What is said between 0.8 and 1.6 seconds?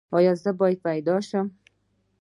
پیدا شم؟